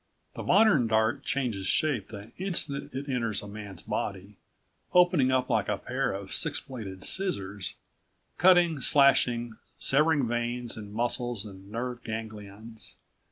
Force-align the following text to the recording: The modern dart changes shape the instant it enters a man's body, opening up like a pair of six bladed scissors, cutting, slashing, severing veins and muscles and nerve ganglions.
The 0.33 0.41
modern 0.41 0.87
dart 0.87 1.23
changes 1.23 1.67
shape 1.67 2.07
the 2.07 2.31
instant 2.39 2.95
it 2.95 3.07
enters 3.07 3.43
a 3.43 3.47
man's 3.47 3.83
body, 3.83 4.37
opening 4.93 5.29
up 5.31 5.47
like 5.47 5.69
a 5.69 5.77
pair 5.77 6.11
of 6.11 6.33
six 6.33 6.59
bladed 6.59 7.03
scissors, 7.03 7.75
cutting, 8.39 8.79
slashing, 8.81 9.57
severing 9.77 10.27
veins 10.27 10.75
and 10.75 10.91
muscles 10.91 11.45
and 11.45 11.69
nerve 11.71 12.03
ganglions. 12.03 12.95